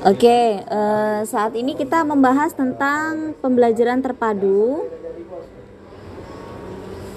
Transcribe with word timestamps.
Oke, 0.00 0.64
uh, 0.64 1.20
saat 1.28 1.52
ini 1.52 1.76
kita 1.76 2.00
membahas 2.08 2.56
tentang 2.56 3.36
pembelajaran 3.36 4.00
terpadu. 4.00 4.88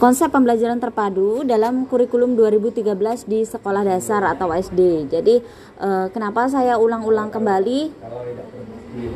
Konsep 0.03 0.27
pembelajaran 0.27 0.83
terpadu 0.83 1.47
dalam 1.47 1.87
kurikulum 1.87 2.35
2013 2.35 3.23
di 3.23 3.47
sekolah 3.47 3.87
dasar 3.87 4.27
atau 4.27 4.51
SD. 4.51 5.07
Jadi, 5.07 5.39
uh, 5.79 6.11
kenapa 6.11 6.51
saya 6.51 6.75
ulang-ulang 6.75 7.31
kembali 7.31 7.95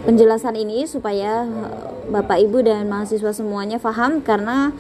penjelasan 0.07 0.55
ini 0.55 0.87
supaya 0.87 1.43
Bapak 2.07 2.39
Ibu 2.39 2.63
dan 2.63 2.87
mahasiswa 2.87 3.35
semuanya 3.35 3.83
paham 3.83 4.23
karena 4.23 4.71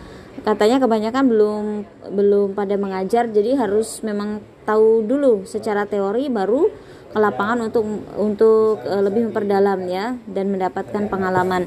katanya 0.45 0.77
kebanyakan 0.81 1.23
belum 1.29 1.65
belum 2.13 2.47
pada 2.53 2.75
mengajar 2.77 3.29
jadi 3.29 3.57
harus 3.57 4.01
memang 4.05 4.43
tahu 4.67 5.05
dulu 5.07 5.47
secara 5.47 5.87
teori 5.87 6.27
baru 6.27 6.69
ke 7.07 7.17
lapangan 7.17 7.71
untuk 7.71 7.85
untuk 8.19 8.83
uh, 8.83 9.01
lebih 9.01 9.31
memperdalam 9.31 9.79
ya 9.87 10.19
dan 10.27 10.51
mendapatkan 10.51 11.07
pengalaman. 11.07 11.65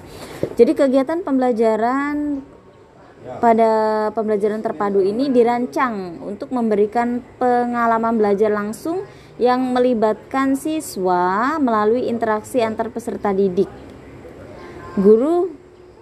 Jadi 0.55 0.77
kegiatan 0.77 1.25
pembelajaran 1.25 2.45
pada 3.41 3.71
pembelajaran 4.17 4.65
terpadu 4.65 5.05
ini 5.05 5.29
dirancang 5.29 6.25
untuk 6.25 6.53
memberikan 6.57 7.21
pengalaman 7.37 8.17
belajar 8.17 8.49
langsung 8.49 9.05
yang 9.37 9.73
melibatkan 9.73 10.57
siswa 10.57 11.57
melalui 11.61 12.09
interaksi 12.09 12.65
antar 12.65 12.89
peserta 12.89 13.33
didik. 13.37 13.69
Guru 14.97 15.53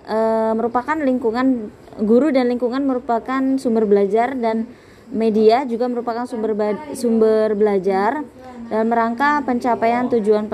e, 0.06 0.18
merupakan 0.54 0.94
lingkungan 0.94 1.70
guru 2.02 2.30
dan 2.30 2.50
lingkungan 2.50 2.86
merupakan 2.86 3.42
sumber 3.58 3.84
belajar 3.84 4.34
dan 4.38 4.68
media 5.08 5.64
juga 5.64 5.88
merupakan 5.88 6.28
sumber 6.28 6.52
sumber 6.92 7.56
belajar 7.56 8.22
dalam 8.68 8.92
rangka 8.92 9.40
pencapaian 9.48 10.12
tujuan 10.12 10.44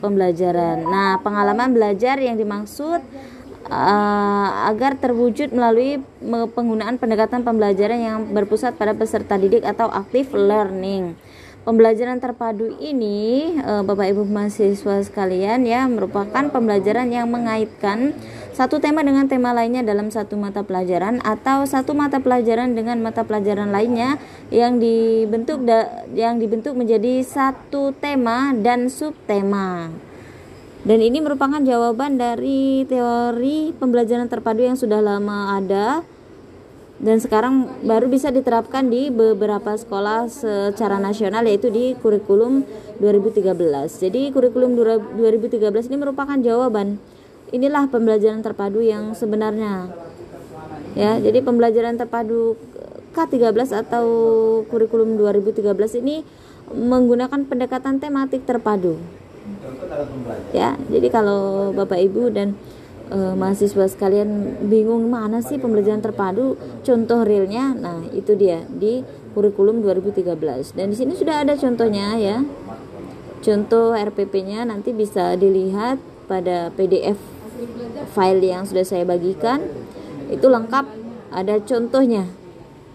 pembelajaran. 0.00 0.80
Nah, 0.88 1.20
pengalaman 1.20 1.76
belajar 1.76 2.16
yang 2.16 2.40
dimaksud 2.40 3.04
uh, 3.68 4.48
agar 4.72 4.96
terwujud 4.96 5.52
melalui 5.52 6.00
penggunaan 6.56 6.96
pendekatan 6.96 7.44
pembelajaran 7.44 8.00
yang 8.00 8.18
berpusat 8.32 8.80
pada 8.80 8.96
peserta 8.96 9.36
didik 9.36 9.60
atau 9.68 9.92
active 9.92 10.32
learning. 10.32 11.12
Pembelajaran 11.60 12.16
terpadu 12.24 12.72
ini, 12.80 13.52
uh, 13.60 13.84
Bapak 13.84 14.16
Ibu 14.16 14.24
mahasiswa 14.24 15.04
sekalian 15.04 15.68
ya, 15.68 15.84
merupakan 15.92 16.48
pembelajaran 16.48 17.12
yang 17.12 17.28
mengaitkan 17.28 18.16
satu 18.56 18.80
tema 18.80 19.04
dengan 19.04 19.28
tema 19.28 19.52
lainnya 19.52 19.84
dalam 19.84 20.08
satu 20.08 20.40
mata 20.40 20.64
pelajaran 20.64 21.20
atau 21.20 21.68
satu 21.68 21.92
mata 21.92 22.16
pelajaran 22.16 22.72
dengan 22.72 23.04
mata 23.04 23.28
pelajaran 23.28 23.68
lainnya 23.76 24.16
yang 24.48 24.80
dibentuk 24.80 25.60
yang 26.16 26.40
dibentuk 26.40 26.72
menjadi 26.72 27.20
satu 27.28 27.92
tema 27.92 28.56
dan 28.56 28.88
subtema. 28.88 29.92
Dan 30.80 31.04
ini 31.04 31.20
merupakan 31.20 31.60
jawaban 31.60 32.16
dari 32.16 32.88
teori 32.88 33.76
pembelajaran 33.76 34.32
terpadu 34.32 34.64
yang 34.64 34.80
sudah 34.80 35.04
lama 35.04 35.60
ada 35.60 36.00
dan 37.00 37.16
sekarang 37.16 37.80
baru 37.80 38.12
bisa 38.12 38.28
diterapkan 38.28 38.92
di 38.92 39.08
beberapa 39.08 39.72
sekolah 39.72 40.28
secara 40.28 41.00
nasional 41.00 41.48
yaitu 41.48 41.72
di 41.72 41.96
kurikulum 41.96 42.68
2013. 43.00 43.56
Jadi 43.88 44.28
kurikulum 44.28 44.76
2013 45.16 45.88
ini 45.88 45.96
merupakan 45.96 46.36
jawaban. 46.36 47.00
Inilah 47.56 47.88
pembelajaran 47.88 48.44
terpadu 48.44 48.84
yang 48.84 49.16
sebenarnya. 49.16 49.88
Ya 50.92 51.16
jadi 51.16 51.40
pembelajaran 51.40 51.96
terpadu 51.96 52.60
K13 53.16 53.72
atau 53.72 54.06
kurikulum 54.68 55.16
2013 55.16 56.04
ini 56.04 56.20
menggunakan 56.70 57.48
pendekatan 57.48 57.96
tematik 57.96 58.44
terpadu. 58.44 59.00
Ya 60.52 60.76
jadi 60.92 61.08
kalau 61.08 61.72
Bapak 61.72 61.96
Ibu 61.96 62.28
dan 62.28 62.60
e, 63.10 63.18
mahasiswa 63.34 63.86
sekalian 63.90 64.62
bingung 64.70 65.10
mana 65.10 65.42
sih 65.42 65.58
pembelajaran 65.58 66.00
terpadu? 66.00 66.54
Contoh 66.86 67.26
realnya. 67.26 67.74
Nah 67.74 68.06
itu 68.14 68.38
dia 68.38 68.64
di 68.70 69.02
kurikulum 69.34 69.82
2013 69.82 70.78
dan 70.78 70.86
di 70.90 70.96
sini 70.96 71.12
sudah 71.18 71.42
ada 71.42 71.58
contohnya 71.58 72.16
ya. 72.16 72.38
Contoh 73.40 73.96
RPP-nya 73.96 74.68
nanti 74.68 74.92
bisa 74.92 75.32
dilihat 75.34 75.96
pada 76.28 76.68
PDF 76.76 77.16
file 78.12 78.44
yang 78.44 78.64
sudah 78.64 78.84
saya 78.84 79.04
bagikan. 79.04 79.64
Itu 80.30 80.46
lengkap 80.52 80.86
ada 81.34 81.58
contohnya. 81.64 82.28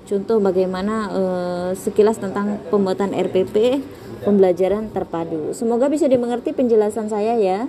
Contoh 0.06 0.38
bagaimana 0.38 0.95
uh, 1.09 1.69
sekilas 1.73 2.22
tentang 2.22 2.61
pembuatan 2.69 3.09
RPP 3.09 3.81
pembelajaran 4.22 4.94
terpadu. 4.94 5.50
Semoga 5.57 5.90
bisa 5.90 6.06
dimengerti 6.06 6.53
penjelasan 6.53 7.09
saya 7.09 7.34
ya 7.41 7.66